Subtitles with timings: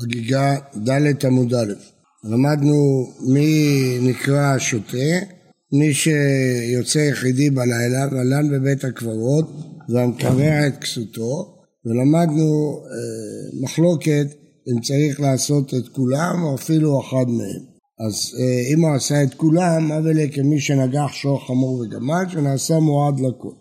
[0.00, 0.56] חגיגה
[0.88, 1.72] ד' עמוד א'.
[2.24, 5.26] למדנו מי נקרא שוטה,
[5.72, 9.46] מי שיוצא יחידי בלילה ועלן בבית הקברות
[9.88, 11.54] והמקרע את כסותו,
[11.84, 14.26] ולמדנו אה, מחלוקת
[14.68, 17.62] אם צריך לעשות את כולם או אפילו אחד מהם.
[18.06, 23.20] אז אה, אם הוא עשה את כולם, אבל כמי שנגח שור חמור וגמל, שנעשה מועד
[23.20, 23.52] לכל.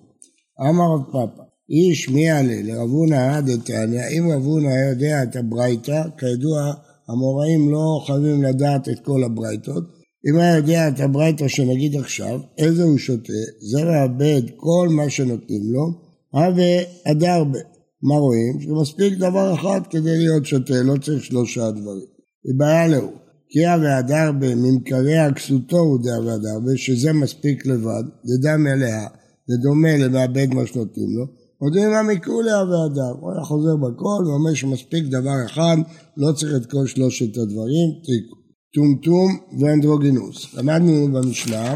[0.69, 6.03] אמר רב פאפא, איש מי יעלה לרב הונא דתניא, אם רב הונא יודע את הברייתא,
[6.17, 6.73] כידוע
[7.09, 9.83] המוראים לא חייבים לדעת את כל הברייתות,
[10.29, 13.33] אם היה יודע את הברייתא שנגיד עכשיו, איזה הוא שותה,
[13.71, 15.91] זה מאבד כל מה שנותנים לו,
[16.33, 16.77] הווה
[17.11, 17.57] אדר ב.
[18.01, 18.61] מה רואים?
[18.61, 22.07] שמספיק דבר אחד כדי להיות שותה, לא צריך שלושה דברים.
[22.45, 23.11] ובעיה להו,
[23.49, 28.63] כי הווה אדר ב ממקרי הכסותו הוא דה והדר ב, שזה מספיק לבד, זה דם
[28.63, 29.07] מלאה,
[29.47, 31.25] זה דומה למאבד מה שנותנים לו,
[31.61, 35.77] מודיעים לה מכולי והדר, הוא היה חוזר בכל ואומר שמספיק דבר אחד,
[36.17, 38.37] לא צריך את כל שלושת הדברים, תיקו.
[38.75, 40.53] טומטום ואנדרוגינוס.
[40.53, 41.73] למדנו במשנה,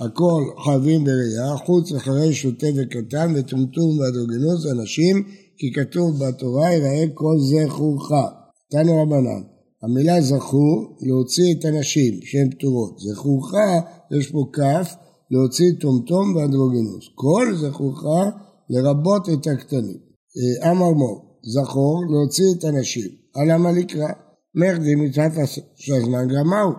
[0.00, 5.22] הכל חייבים בראייה, חוץ אחרי שוטה וקטן וטומטום ואנדרוגינוס אנשים,
[5.58, 8.10] כי כתוב בתורה יראה כל זכורך.
[8.70, 9.42] תנו רבנן.
[9.82, 12.98] המילה זכור, להוציא את הנשים שהן פטורות.
[12.98, 13.50] זכורך,
[14.18, 14.94] יש פה כף,
[15.30, 17.04] להוציא טומטום ואנדרוגינוס.
[17.14, 18.02] כל זכורך
[18.70, 19.98] לרבות את הקטנים.
[20.36, 24.08] אה, אמר מור, זכור להוציא את הנשים, על למה לקרא?
[24.54, 25.32] מרדי מצוות
[25.96, 26.72] הזמן גם מהו?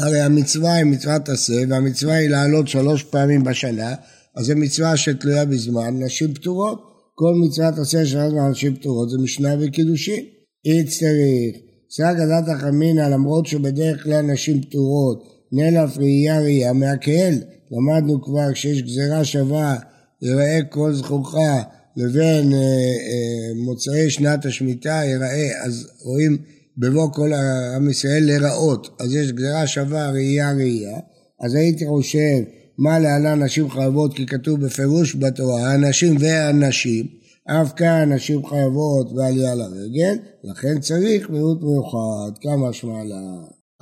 [0.00, 3.94] הרי המצווה היא מצוות עשה והמצווה היא לעלות שלוש פעמים בשנה
[4.36, 6.82] אז זו מצווה שתלויה בזמן, נשים פטורות
[7.14, 10.24] כל מצוות עשה של הזמן נשים פטורות זה משנה וקידושין
[10.64, 11.56] אי צריך
[11.90, 17.34] סרק עדת החמינא למרות שבדרך כלל נשים פטורות נלף ראייה ראייה מהקהל
[17.70, 19.76] למדנו כבר שיש גזירה שווה
[20.22, 21.34] יראה כל זכורך
[21.96, 26.38] לבין אה, אה, מוצאי שנת השמיטה יראה, אז רואים
[26.78, 27.32] בבוא כל
[27.76, 30.98] עם ישראל לראות, אז יש גזירה שווה ראייה ראייה,
[31.40, 32.42] אז הייתי חושב
[32.78, 37.06] מה להלן נשים חייבות כי כתוב בפירוש בתורה הנשים והנשים,
[37.48, 43.20] אף כאן נשים חייבות ועלייה לרגל, לכן צריך מיעוט מיוחד, כמה שמע לה.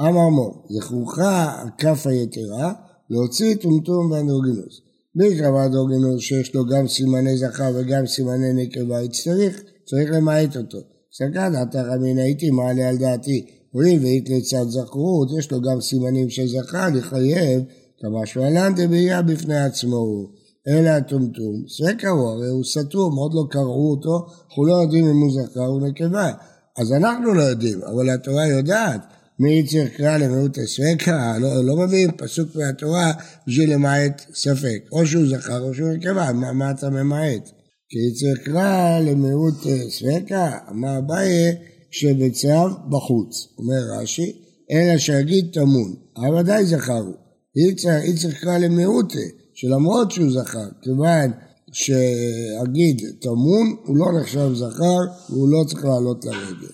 [0.01, 2.73] אמר מור, זכורך הכף היתרה
[3.11, 4.90] להוציא טומטום ואנדרוגינוס.
[5.17, 10.79] בקרבת אורגינוס שיש לו גם סימני זכר וגם סימני נקבה, יצטריך, צריך למעט אותו.
[11.19, 16.31] סגן עתך אמין הייתי מעלה על דעתי, הואיל והיית לצד זכרות, יש לו גם סימנים
[16.31, 17.63] של זכר, לחייב
[18.01, 20.31] כמה שמלן דביה בפני עצמו.
[20.69, 25.21] אלא הטומטום, סרקה הוא, הרי הוא סתום, עוד לא קראו אותו, אנחנו לא יודעים אם
[25.21, 26.33] הוא זכר או נקבה.
[26.79, 29.01] אז אנחנו לא יודעים, אבל התורה יודעת.
[29.43, 33.13] מי צריך קרא למיעוט הספקה, לא, לא מביאים פסוק מהתורה
[33.47, 34.83] בשביל למעט ספק.
[34.93, 37.51] או שהוא זכר או שהוא נקבה, מה, מה אתה ממעט?
[37.89, 39.55] כי צריך קרא למיעוט
[39.89, 41.57] ספקה, אמר אביי,
[41.91, 43.49] כשבצו בחוץ.
[43.59, 44.33] אומר רש"י,
[44.71, 47.15] אלא שיגיד טמון, אבל ודאי זכר הוא.
[47.57, 49.13] אי צריך קרא למיעוט,
[49.55, 51.31] שלמרות שהוא זכר, כיוון
[51.73, 54.99] שאגיד טמון, הוא לא נחשב זכר
[55.31, 56.73] והוא לא צריך לעלות לרגל.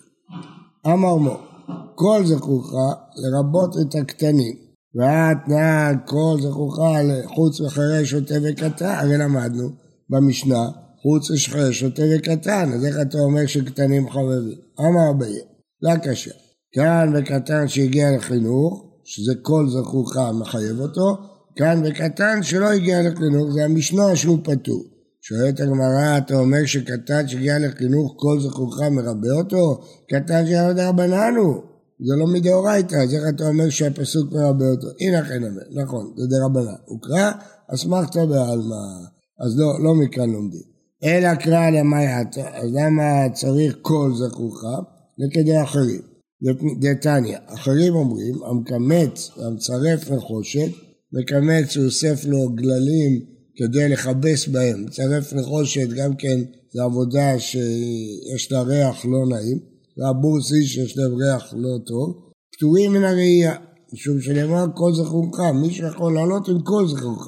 [0.87, 1.56] אמר מור
[1.97, 2.73] כל זכורך
[3.17, 4.67] לרבות את הקטנים.
[4.95, 6.79] והתנא כל זכורך
[7.27, 9.69] חוץ וחירי שוטה וקטן, הרי למדנו
[10.11, 10.65] במשנה
[11.03, 14.59] חוץ וחירי שוטה וקטן, אז איך אתה אומר שקטנים חברים?
[14.81, 15.39] אמר אביי,
[15.83, 16.31] לא קשה.
[16.73, 21.17] כאן וקטן שהגיע לחינוך, שזה כל זכורך מחייב אותו,
[21.57, 24.85] כאן וקטן שלא הגיע לחינוך, זה המשנה שהוא פטור.
[25.23, 29.81] שואלת הגמרא, אתה אומר שקטן שהגיע לחינוך כל זכורך מרבה אותו?
[30.09, 31.76] קטן שהיה דרבנן הוא.
[32.01, 34.87] זה לא מדאורייתא, אז איך אתה אומר שהפסוק מרבה אותו?
[35.01, 36.75] הנה כן אומר, נכון, זה דרבנן.
[37.03, 37.33] קרא,
[37.75, 38.85] אסמכתא בעלמא,
[39.41, 40.63] אז לא, לא מכאן לומדים.
[41.05, 44.63] אלא קרא למאייתא, אז למה צריך כל זכורך?
[45.19, 46.01] לכדי אחרים.
[46.81, 50.71] דתניא, אחרים אומרים, המקמץ והמצרף נחושת,
[51.13, 53.21] מקמץ הוא אוסף לו גללים
[53.57, 56.39] כדי לכבס בהם, מצרף נחושת גם כן
[56.73, 59.59] זו עבודה שיש לה ריח לא נעים,
[59.99, 63.55] והבורסי שיש להם ריח לא טוב, פטורים מן הראייה,
[63.93, 67.27] משום שנאמר כל זכורך, מי שיכול לעלות עם כל זכורך.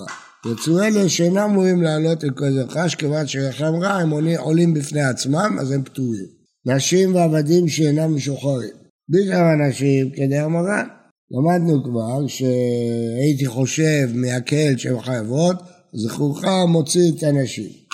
[0.52, 5.56] יצאו אלה שאינם אמורים לעלות עם כל זכורך, שכיוון שרחם רע הם עולים בפני עצמם,
[5.60, 6.26] אז הם פטורים.
[6.66, 8.74] נשים ועבדים שאינם משוחררים.
[9.08, 10.86] בעיקר אנשים כדי המרן.
[11.30, 15.56] למדנו כבר שהייתי חושב מהקהל שהן חייבות,
[15.94, 17.87] זכורך מוציא את הנשים.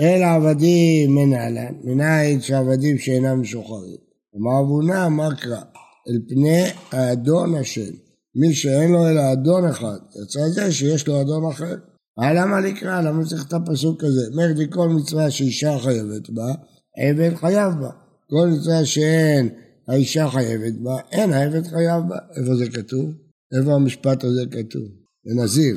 [0.00, 3.96] אל עבדים מנהלן, מנין שעבדים שאינם משוחררים.
[4.36, 5.60] אמר אבונה, מה קרא?
[6.08, 7.92] אל פני האדון השם.
[8.34, 11.74] מי שאין לו אלא אדון אחד, יצא זה שיש לו אדון אחר.
[12.20, 12.90] אה, למה לקרוא?
[12.90, 14.30] למה צריך את הפסוק הזה?
[14.36, 16.54] מרדי כל מצווה שאישה חייבת בה,
[16.98, 17.90] עבד חייב בה.
[18.30, 19.48] כל מצווה שאין
[19.88, 22.16] האישה חייבת בה, אין העבד חייב בה.
[22.36, 23.10] איפה זה כתוב?
[23.58, 24.82] איפה המשפט הזה כתוב?
[25.24, 25.76] בנזיר.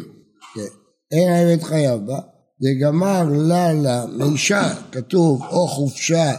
[0.55, 0.61] כן.
[1.11, 2.19] אין העבד חייב בה,
[2.63, 6.31] וגמר לה לה מאישה, כתוב או חופשה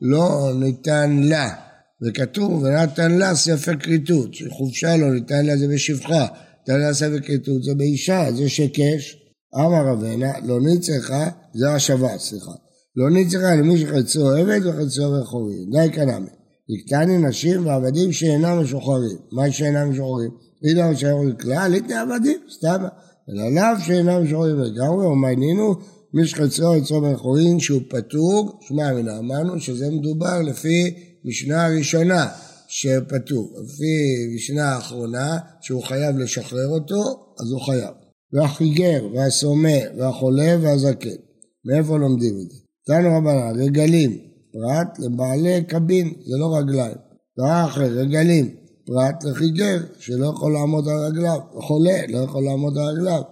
[0.00, 1.54] לא ניתן לה,
[2.02, 6.26] וכתוב ונתן לה ספר כריתות, שחופשה לא ניתן לה זה בשפחה,
[6.60, 9.16] ניתן לה ספר כריתות זה באישה, זה שקש,
[9.56, 12.52] אמר רבנה, לא נצחה, זה השווה, סליחה,
[12.96, 16.30] לא נצחה למי שחצו עבד וחצו בכורי, די כנמי,
[16.68, 20.30] לקטני נשים ועבדים שאינם משוחררים, מה שאינם משוחררים?
[20.64, 22.84] אילם משוחררים כלל, איתני עבדים, סתם,
[23.28, 25.74] אלא לאו שאינם משוחררים לגמרי, ומעניינו
[26.14, 30.94] מי שחצו יצרו בן חורין שהוא פטור, שמע מינה, אמרנו שזה מדובר לפי
[31.24, 32.28] משנה הראשונה
[32.68, 37.02] שפטור, לפי משנה האחרונה שהוא חייב לשחרר אותו,
[37.40, 37.94] אז הוא חייב.
[38.32, 41.16] והחיגר, והסומה, והחולה, והזקן.
[41.64, 42.58] מאיפה לומדים את זה?
[42.86, 44.18] תנו רבנן, רגלים,
[44.52, 46.96] פרט לבעלי קבין, זה לא רגליים.
[47.38, 48.54] דבר אחר, רגלים,
[48.92, 53.22] פרט לחיגר, שלא יכול לעמוד על רגליו, חולה, לא יכול לעמוד על רגליו,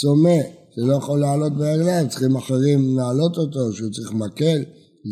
[0.00, 0.40] סומה,
[0.74, 4.62] שלא יכול לעלות ברגליו, צריכים אחרים להעלות אותו, שהוא צריך מקל,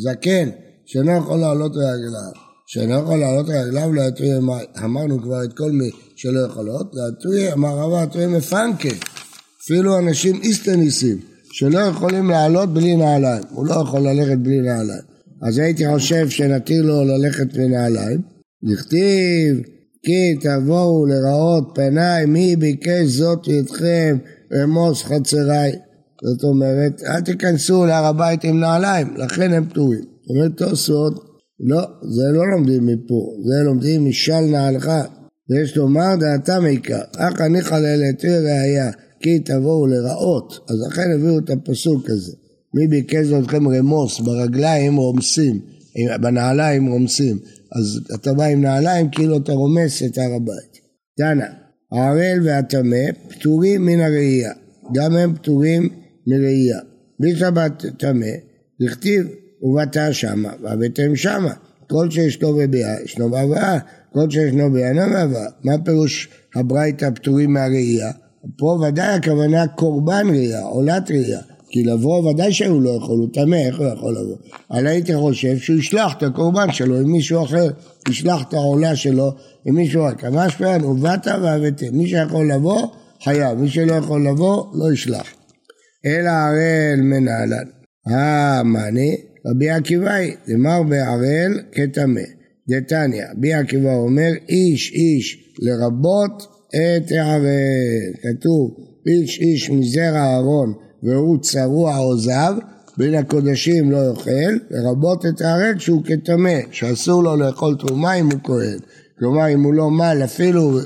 [0.02, 0.48] זקן,
[0.86, 2.32] שאינו יכול לעלות ברגליו,
[2.66, 4.66] שאינו יכול לעלות ברגליו לא יתוי מים.
[4.84, 8.88] אמרנו כבר את כל מי שלא יכולות, להטוי, אמר רבא, יתוי מפנקה,
[9.64, 11.18] אפילו אנשים איסטניסים,
[11.52, 15.02] שלא יכולים לעלות בלי נעליים, הוא לא יכול ללכת בלי נעליים.
[15.42, 18.20] אז הייתי חושב שנתיר לו ללכת בנעליים,
[18.62, 19.75] נכתיב
[20.06, 24.16] כי תבואו לראות פניי, מי ביקש זאת איתכם
[24.52, 25.72] רמוס חצריי.
[26.24, 30.00] זאת אומרת, אל תיכנסו להר הבית עם נעליים, לכן הם פטורים.
[30.30, 31.24] אומרת תוספות,
[31.60, 34.90] לא, זה לא לומדים מפה, זה לומדים משל נעלך.
[35.50, 40.58] ויש לומר דעתם עיקר, אך אני חללתי ראיה, כי תבואו לראות.
[40.68, 42.32] אז לכן הביאו את הפסוק הזה.
[42.74, 45.60] מי ביקש אתכם רמוס, ברגליים רומסים,
[46.20, 47.38] בנעליים רומסים.
[47.72, 50.80] אז אתה בא עם נעליים כאילו אתה רומס את הר הבית.
[51.16, 51.46] תנא,
[51.92, 54.52] הערל והטמא פטורים מן הראייה,
[54.94, 55.88] גם הם פטורים
[56.26, 56.78] מראייה.
[57.20, 58.26] בשבת טמא,
[58.82, 59.28] דכתיב
[59.62, 61.54] ובאת שמה, והבאתם שמה.
[61.90, 63.78] כל שישנו בביאה, ישנו בהבאה,
[64.12, 65.46] כל שישנו ביאה, אינו בהבאה.
[65.64, 68.12] מה פירוש הברייתא פטורים מהראייה?
[68.58, 71.40] פה ודאי הכוונה קורבן ראייה, עולת ראייה.
[71.70, 74.36] כי לבוא ודאי שהוא לא יכול, הוא טמא, איך הוא יכול לבוא?
[74.70, 77.68] אבל הייתי חושב שהוא ישלח את הקורבן שלו עם מישהו אחר,
[78.08, 79.32] ישלח את העולה שלו
[79.66, 80.16] עם מישהו אחר.
[80.16, 81.86] כמה שפען, ובאת והבאתם.
[81.92, 82.88] מי שיכול לבוא,
[83.24, 83.58] חייב.
[83.58, 85.26] מי שלא יכול לבוא, לא ישלח.
[86.06, 87.66] אלא הראל מנהלן.
[88.08, 89.16] אה, מאני?
[89.46, 92.20] רבי עקיבאי, דמר בערל כטמא.
[92.68, 98.12] דתניא, רבי עקיבא אומר, איש איש לרבות את הערל.
[98.22, 98.76] כתוב,
[99.06, 100.74] איש איש מזרע אהרון
[101.06, 102.54] והוא צרוע או זב,
[102.96, 108.40] בין הקודשים לא יאכל, לרבות את הערל שהוא כטמא, שאסור לו לאכול תרומה אם הוא
[108.44, 108.78] כהן.
[109.18, 110.78] כלומר, אם הוא לא מל, אפילו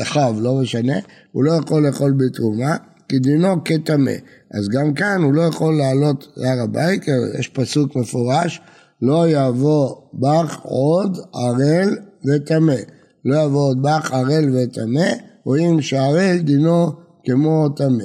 [0.00, 0.96] לחב, לא משנה,
[1.32, 2.76] הוא לא יכול לאכול בתרומה,
[3.08, 4.12] כי דינו כטמא.
[4.54, 7.04] אז גם כאן הוא לא יכול לעלות להר הבית,
[7.38, 8.60] יש פסוק מפורש,
[9.02, 11.96] לא יבוא בך עוד ערל
[12.26, 12.76] וטמא.
[13.24, 15.08] לא יבוא עוד בך ערל וטמא,
[15.44, 16.92] רואים שערל דינו
[17.24, 18.04] כמו טמא.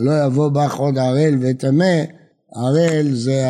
[0.00, 2.02] לא יבוא בך עוד ערל וטמא,
[2.54, 3.42] ערל זה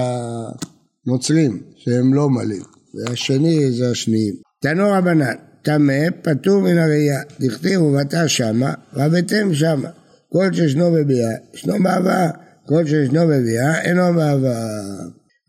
[1.07, 2.63] הנוצרים שהם לא מלאים,
[2.95, 4.35] והשני זה השניים.
[4.63, 9.91] תנו רבנן, טמא פטור מן הראייה, דכתיב ובאת שמה, רבתם שמה.
[10.33, 12.31] כל שישנו בביאה, ישנו בהבאה,
[12.67, 14.67] כל שישנו בביאה, אינו בהבאה.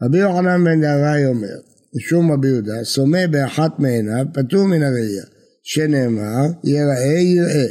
[0.03, 1.55] רבי יוחנן בן דהרי אומר,
[1.95, 5.23] משום רבי יהודה, סומא באחת מעיניו, פטור מן הראייה,
[5.63, 7.67] שנאמר, יראה יראה.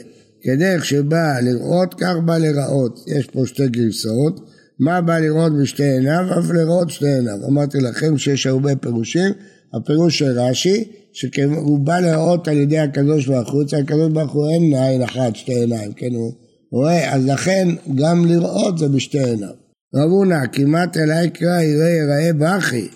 [0.49, 3.05] כדרך שבא לראות, כך בא לראות.
[3.07, 4.41] יש פה שתי גרסאות.
[4.81, 6.25] מה בא לראות בשתי עיניו?
[6.39, 7.35] אף לראות שתי עיניו.
[7.49, 9.33] אמרתי לכם שיש הרבה פירושים.
[9.75, 14.51] הפירוש של רש"י, שהוא בא לראות על ידי הקדוש ברוך הוא, אצל הקדוש ברוך הוא
[14.51, 16.33] אין עין אחת, שתי עיניים, כן, הוא
[16.73, 19.49] רואה, אז לכן גם לראות זה בשתי עיניו.
[19.95, 22.89] רב הונא, כמעט אליי קרא יראה יראה בכי.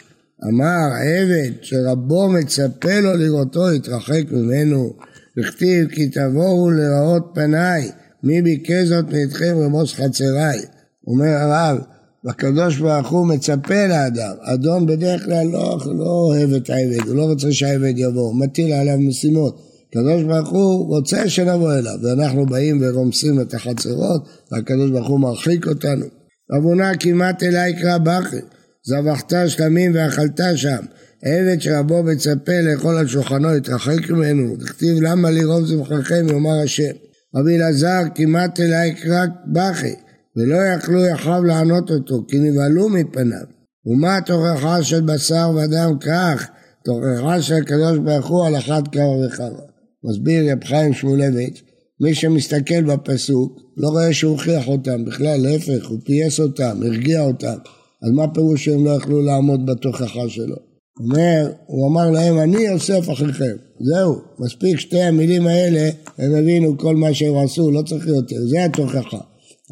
[0.49, 4.93] אמר עבד שרבו מצפה לו לראותו, יתרחק ממנו.
[5.39, 7.91] וכתיב כי תבואו לראות פניי,
[8.23, 10.61] מי ביקש זאת מאתכם רמוס חצריי.
[11.07, 11.79] אומר הרב,
[12.25, 17.23] והקדוש ברוך הוא מצפה לאדם, אדון בדרך כלל לא, לא אוהב את העבד, הוא לא
[17.23, 19.73] רוצה שהעבד יבוא, הוא מטיל עליו משימות.
[19.89, 25.67] הקדוש ברוך הוא רוצה שנבוא אליו, ואנחנו באים ורומסים את החצרות, והקדוש ברוך הוא מרחיק
[25.67, 26.07] אותנו.
[26.53, 28.37] רבונה כמעט אליי קרא בכי,
[28.85, 30.85] זבחת שלמים ואכלת שם,
[31.25, 36.93] עבד שרבו מצפה לאכול על שולחנו יתרחק ממנו, תכתיב למה לרוב זבחכם יאמר השם.
[37.37, 39.95] רבי אלעזר כמעט אליי קרק בכי,
[40.37, 43.47] ולא יכלו יחב לענות אותו, כי נבהלו מפניו.
[43.87, 46.49] ומה תוכחה של בשר ודם כך,
[46.85, 49.63] תוכחה של הקדוש ברוך הוא על אחת כמה וכמה.
[50.05, 51.63] מסביר רב חיים שמואלביץ',
[52.01, 57.57] מי שמסתכל בפסוק לא רואה שהוא הוכיח אותם, בכלל להפך, הוא פייס אותם, הרגיע אותם.
[58.03, 60.72] אז מה פירוש שהם לא יכלו לעמוד בתוכחה שלו?
[61.01, 63.57] אומר, הוא אמר להם, אני יוסף אחריכם.
[63.81, 68.65] זהו, מספיק שתי המילים האלה, הם הבינו כל מה שהם עשו, לא צריך יותר, זה
[68.65, 69.21] התוכחה.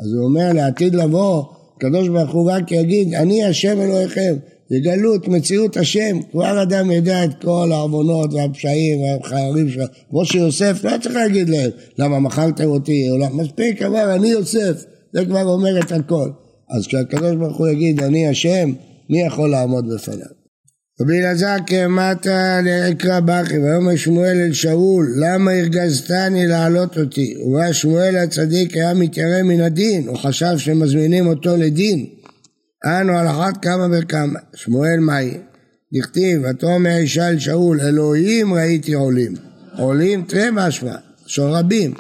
[0.03, 1.45] אז הוא אומר, לעתיד לבוא,
[1.77, 4.37] הקדוש ברוך הוא רק יגיד, אני השם אלוהיכם,
[4.71, 10.85] יגלו את מציאות השם, כבר אדם ידע את כל העוונות והפשעים והחיירים שלו, כמו שיוסף
[10.85, 15.43] לא צריך להגיד להם, למה מכרתם אותי, או לא, מספיק, אמר אני יוסף, זה כבר
[15.43, 16.31] אומר את הכל.
[16.71, 18.73] אז כשהקדוש ברוך הוא יגיד אני השם,
[19.11, 20.40] מי יכול לעמוד בפניו?
[21.01, 27.35] רבי אלעזר כמטה לאקרא בכי, ויאמר שמואל אל שאול, למה הרגזתני להעלות אותי?
[27.45, 32.07] ובא שמואל הצדיק היה מתיירא מן הדין, הוא חשב שמזמינים אותו לדין.
[32.85, 34.39] אנו על אחת כמה וכמה.
[34.55, 35.39] שמואל מהי?
[35.95, 39.35] דכתיב, ותאמר אישה אל שאול, אלוהים ראיתי עולים.
[39.79, 40.95] עולים תראה משמע,
[41.27, 41.95] של רבים.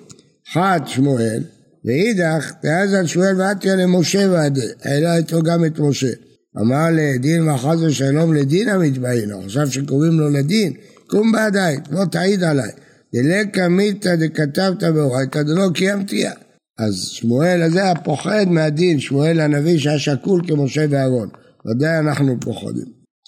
[0.52, 1.42] חד שמואל,
[1.84, 6.29] ואידך, תעז שמואל ועטיה למשה ועדה, העלה איתו גם את משה.
[6.58, 10.72] אמר לדין וחס ושלום לדין המתבעין, עכשיו שקוראים לו לדין,
[11.06, 12.70] קום בעדיי, לא תעיד עליי.
[13.14, 16.32] דלקה מיתא דכתבת באורייתא דלא קיימתיה.
[16.78, 21.28] אז שמואל הזה היה פוחד מהדין, שמואל הנביא שהיה שקול כמשה ואהרון.
[21.66, 22.86] ודאי אנחנו פוחדים.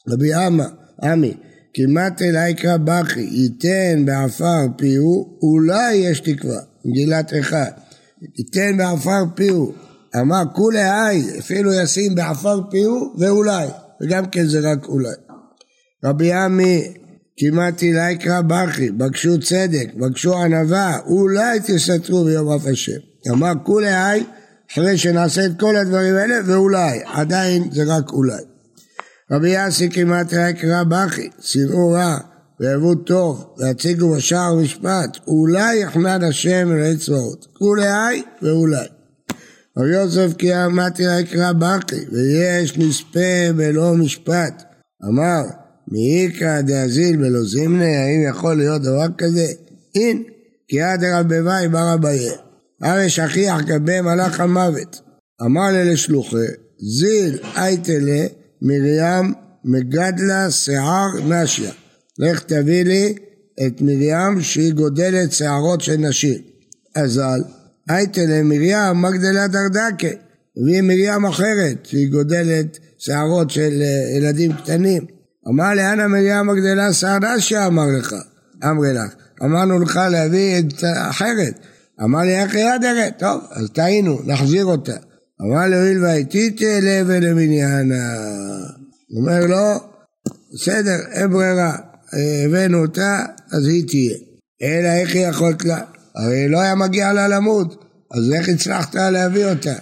[0.09, 0.67] רבי עמה,
[1.03, 1.35] עמי,
[1.75, 6.61] כמעט אל איקרא בכי, ייתן בעפר פיהו, אולי יש תקווה.
[6.85, 7.65] מגילת איכה.
[8.39, 9.73] ייתן בעפר פיהו,
[10.21, 13.67] אמר כולי היי, אפילו ישים בעפר פיהו ואולי,
[14.01, 15.15] וגם כן זה רק אולי.
[16.05, 16.95] רבי עמי
[17.37, 22.99] כמעט אלי קרא בכי, בקשו צדק, בקשו ענווה, אולי תסתרו ביום אף השם.
[23.31, 24.25] אמר כולי היי,
[24.73, 28.43] אחרי שנעשה את כל הדברים האלה, ואולי, עדיין זה רק אולי.
[29.31, 32.19] רבי יאסי כמעט אלי קרא בכי, שנאו רע,
[32.61, 37.47] ויבוא טוב, ויציגו בשער משפט, אולי יחמד השם אלוהי צבאות.
[37.59, 38.87] כולי היי ואולי.
[39.79, 44.63] רבי יוסף כי אמרתי לה יקרא בכי, ויש נספה בלא משפט.
[45.05, 45.43] אמר,
[45.89, 49.47] מאיכא דאזיל בלא זימנה, האם יכול להיות דבר כזה?
[49.95, 50.23] אין,
[50.69, 52.33] כי עד רבבי בר אביה.
[52.83, 55.01] הרי שכיח גבי מלאך המוות.
[55.43, 56.37] אמר לי לשלוחי,
[56.99, 58.27] זיל אייטלה
[58.63, 61.73] מרים מגדלה שיער נשיה.
[62.19, 63.15] לך תביא לי
[63.67, 66.39] את מרים שהיא גודלת שערות של נשים.
[66.95, 67.41] אזל
[67.89, 70.17] הייתלה מרים מגדלה דרדקה,
[70.65, 75.07] והיא מרים אחרת, שהיא גודלת שערות של אה, ילדים קטנים.
[75.49, 78.15] אמר לי, אנא מרים מגדלה שיער נשיה אמר לך,
[78.65, 79.15] אמרי לך.
[79.45, 81.59] אמרנו לך להביא את אחרת.
[82.05, 83.19] אמר לי, איך יד ארת?
[83.19, 84.97] טוב, אז טעינו, נחזיר אותה.
[85.43, 88.15] אמר לי, הואיל והייתיתי אלה ולמניינה.
[89.17, 89.81] אומר לו, לא,
[90.55, 91.77] בסדר, אין ברירה,
[92.15, 94.17] אה, הבאנו אותה, אז היא תהיה.
[94.63, 95.79] אלא איך יכולת לה?
[96.17, 99.75] הרי לא היה מגיע לה למות, אז איך הצלחת להביא אותה?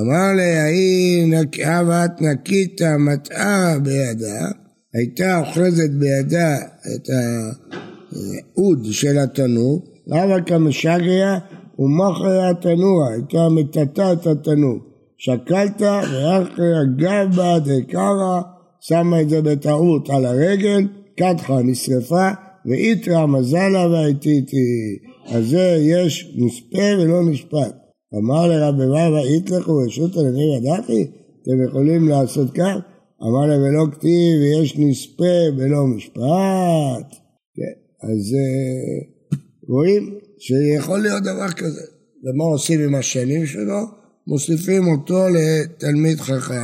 [0.00, 4.48] אמר לי, ההיא אבת נקית מטעה בידה,
[4.94, 6.56] הייתה אוחזת בידה
[6.94, 11.38] את האוד של התנור, רבה כמשגריה
[11.78, 14.78] ומחריה התנורה, הייתה מטאטה את התנור.
[15.18, 18.40] שקלת ואחריה גבה דקרא,
[18.80, 20.88] שמה את זה בטעות על הרגל,
[21.18, 22.28] קדחה נשרפה,
[22.66, 24.98] ואיתרא מזלה והייתיתי.
[25.26, 27.74] אז זה יש נספה ולא נשפט.
[28.18, 31.10] אמר לרבי בבא איתלכו רשותא למי ידעתי?
[31.42, 32.76] אתם יכולים לעשות כך?
[33.22, 37.08] אמר לה ולא כתיב ויש נספה ולא משפט.
[37.56, 39.38] כן, אז אה,
[39.68, 41.82] רואים שיכול להיות דבר כזה.
[42.24, 43.80] ומה עושים עם השנים שלו?
[44.26, 46.54] מוסיפים אותו לתלמיד חכם.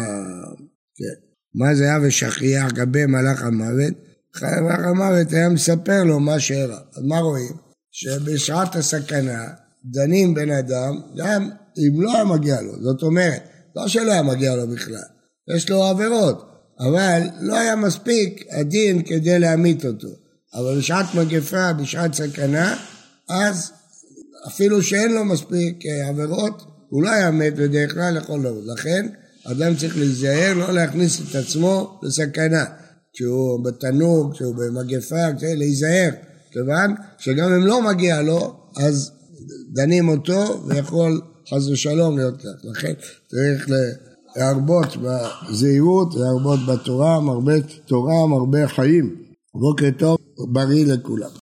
[0.96, 1.16] כן.
[1.54, 3.94] מה זה היה ושכיח גבי מלאך המוות?
[4.42, 6.78] מלאך המוות היה מספר לו מה שאירע.
[6.96, 7.69] אז מה רואים?
[7.92, 9.44] שבשעת הסכנה
[9.84, 13.42] דנים בן אדם גם אם לא היה מגיע לו, זאת אומרת,
[13.76, 15.02] לא שלא היה מגיע לו בכלל,
[15.56, 20.08] יש לו עבירות, אבל לא היה מספיק הדין כדי להמית אותו.
[20.54, 22.76] אבל בשעת מגפה, בשעת סכנה,
[23.28, 23.72] אז
[24.46, 28.72] אפילו שאין לו מספיק אה, עבירות, הוא לא היה מת בדרך כלל לכל דבר.
[28.72, 29.06] לכן
[29.44, 32.64] אדם צריך להיזהר לא להכניס את עצמו לסכנה.
[33.12, 36.10] כשהוא בתנור, כשהוא במגפה, להיזהר.
[36.50, 39.12] כיוון שגם אם לא מגיע לו, אז
[39.72, 42.64] דנים אותו ויכול חס ושלום להיות כך.
[42.64, 42.92] לכן
[43.28, 43.68] צריך
[44.36, 47.52] להרבות בזהירות, להרבות בתורה, מרבה
[47.86, 49.16] תורה, מרבה חיים.
[49.54, 50.18] בוקר טוב,
[50.52, 51.30] בריא לכולם.